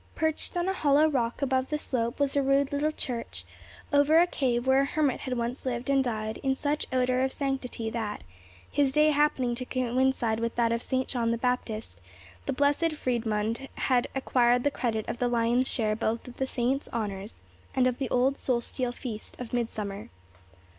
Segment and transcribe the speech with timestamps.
[0.15, 3.43] Perched on a hollow rock above the slope was a rude little church,
[3.93, 7.31] over a cave where a hermit had once lived and died in such odour of
[7.31, 8.23] sanctity that,
[8.71, 11.07] his day happening to coincide with that of St.
[11.07, 12.01] John the Baptist,
[12.47, 16.89] the Blessed Freidmund had acquired the credit of the lion's share both of the saint's
[16.91, 17.37] honours
[17.75, 20.09] and of the old solstitial feast of Midsummer.